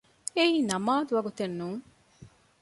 [0.35, 1.81] އެއީ ނަމާދު ވަގުތެއް ނޫން